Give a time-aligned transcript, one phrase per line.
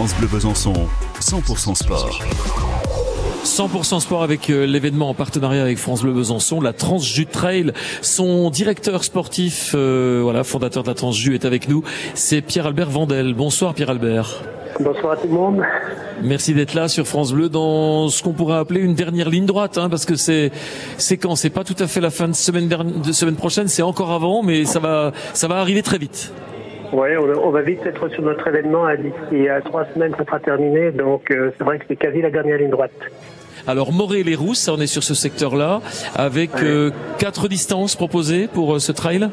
[0.00, 0.72] France Bleu Besançon,
[1.20, 2.22] 100% sport.
[3.44, 7.74] 100% sport avec euh, l'événement en partenariat avec France Bleu Besançon, la Transjus Trail.
[8.00, 11.84] Son directeur sportif, euh, voilà, fondateur de la Transjus est avec nous.
[12.14, 13.34] C'est Pierre-Albert Vandel.
[13.34, 14.42] Bonsoir Pierre-Albert.
[14.80, 15.62] Bonsoir à tout le monde.
[16.22, 19.76] Merci d'être là sur France Bleu dans ce qu'on pourrait appeler une dernière ligne droite,
[19.76, 20.50] hein, parce que c'est
[20.96, 21.36] c'est quand?
[21.36, 24.42] C'est pas tout à fait la fin de semaine de semaine prochaine, c'est encore avant,
[24.42, 26.32] mais ça va ça va arriver très vite.
[26.92, 28.86] Oui, on, va vite être sur notre événement.
[28.96, 30.90] D'ici à trois semaines, ça sera terminé.
[30.90, 32.90] Donc, euh, c'est vrai que c'est quasi la dernière ligne droite.
[33.66, 35.80] Alors, Morée les Rousses, on est sur ce secteur-là,
[36.16, 39.28] avec euh, quatre distances proposées pour euh, ce trail?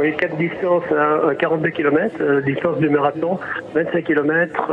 [0.00, 3.38] Oui, quatre distances à 42 km, distance du marathon,
[3.74, 4.72] 25 km,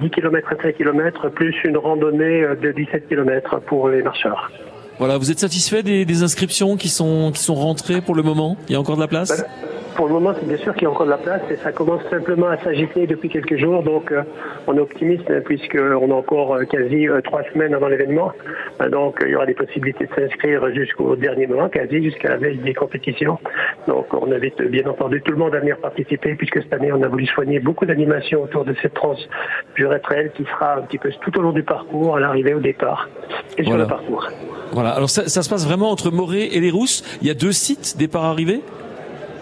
[0.00, 4.50] 10 km et 5 km, plus une randonnée de 17 km pour les marcheurs.
[4.98, 8.56] Voilà, vous êtes satisfait des, inscriptions qui sont, qui sont rentrées pour le moment?
[8.68, 9.36] Il y a encore de la place?
[9.36, 11.56] Ben, pour le moment, c'est bien sûr qu'il y a encore de la place et
[11.56, 13.82] ça commence simplement à s'agiter depuis quelques jours.
[13.82, 14.22] Donc, euh,
[14.66, 18.32] on est optimiste hein, puisqu'on a encore euh, quasi euh, trois semaines avant l'événement.
[18.90, 22.58] donc, il y aura des possibilités de s'inscrire jusqu'au dernier moment, quasi jusqu'à la veille
[22.58, 23.38] des compétitions.
[23.86, 27.02] Donc, on invite bien entendu tout le monde à venir participer puisque cette année, on
[27.02, 29.16] a voulu soigner beaucoup d'animations autour de cette trans
[30.02, 33.08] trail qui sera un petit peu tout au long du parcours, à l'arrivée, au départ
[33.56, 34.28] et sur le parcours.
[34.72, 34.90] Voilà.
[34.90, 37.04] Alors, ça, ça se passe vraiment entre Morée et les Rousses.
[37.22, 38.60] Il y a deux sites départ-arrivée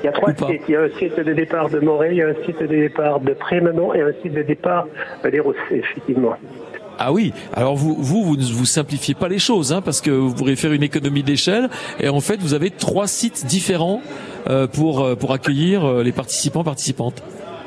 [0.03, 0.63] il y a trois sites.
[0.69, 2.67] Il y a un site de départ de Morée, il y a un site de
[2.67, 4.87] départ de Prémenon et un site de départ
[5.25, 6.35] des Rousses, effectivement.
[6.99, 10.11] Ah oui, alors vous, vous, vous ne vous simplifiez pas les choses, hein, parce que
[10.11, 14.01] vous pourrez faire une économie d'échelle, et en fait, vous avez trois sites différents
[14.49, 17.23] euh, pour, euh, pour accueillir euh, les participants, participantes.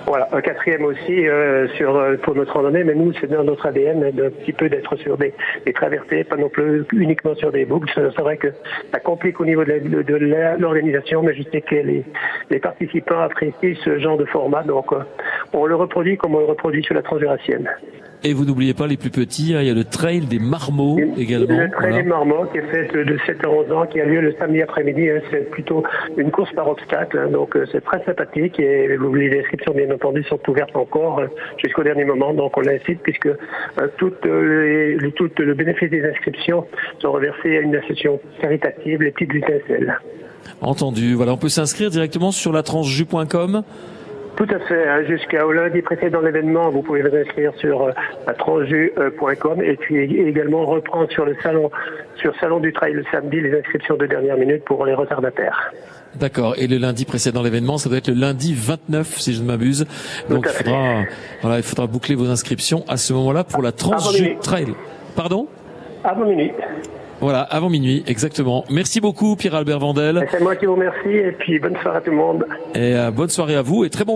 [0.08, 3.66] Voilà, un quatrième aussi euh, sur euh, pour notre randonnée, mais nous c'est dans notre
[3.66, 5.34] ADN d'un petit peu d'être sur des,
[5.66, 7.92] des, traversées, pas non plus uniquement sur des boucles.
[7.96, 8.50] C'est vrai que
[8.94, 12.06] ça complique au niveau de l'organisation, mais je sais que les,
[12.52, 15.00] les, participants apprécient ce genre de format, donc euh,
[15.56, 17.70] on le reproduit comme on le reproduit sur la transjurassienne.
[18.24, 20.98] Et vous n'oubliez pas les plus petits, hein, il y a le trail des marmots
[21.16, 21.60] également.
[21.60, 24.20] Le trail des marmots qui est fait de 7 à 11 ans, qui a lieu
[24.20, 25.10] le samedi après-midi.
[25.10, 25.84] Hein, c'est plutôt
[26.18, 30.40] une course par obstacle, hein, donc c'est très sympathique et les inscriptions bien entendu, sont
[30.48, 31.28] ouvertes encore euh,
[31.64, 32.34] jusqu'au dernier moment.
[32.34, 33.36] Donc on l'incite puisque euh,
[33.98, 36.66] tout, euh, les, tout le bénéfice des inscriptions
[37.00, 40.00] sont reversés à une association caritative, les petites étincelles.
[40.62, 41.14] Entendu.
[41.14, 42.64] Voilà, on peut s'inscrire directement sur la.
[44.36, 44.88] Tout à fait.
[44.88, 45.04] Hein.
[45.08, 47.90] Jusqu'au lundi précédent l'événement, vous pouvez vous inscrire sur
[48.28, 51.72] la transju.com et puis également reprendre sur le salon,
[52.18, 55.72] sur Salon du Trail le samedi, les inscriptions de dernière minute pour les retardataires.
[56.16, 56.56] D'accord.
[56.58, 59.86] Et le lundi précédent l'événement, ça doit être le lundi 29, si je ne m'abuse.
[60.30, 61.04] Donc il faudra,
[61.42, 64.74] voilà, il faudra boucler vos inscriptions à ce moment-là pour la Transjus Trail.
[65.16, 65.48] Pardon?
[66.04, 66.52] Avant minuit.
[67.22, 68.66] Voilà, avant minuit, exactement.
[68.70, 70.28] Merci beaucoup, Pierre-Albert Vandel.
[70.30, 72.46] C'est moi qui vous remercie et puis bonne soirée à tout le monde.
[72.76, 74.14] Et euh, bonne soirée à vous et très bon